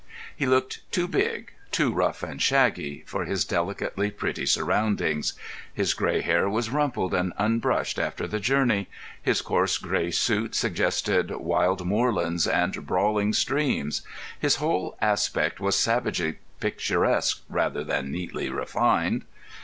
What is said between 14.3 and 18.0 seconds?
his whole aspect was savagely picturesque rather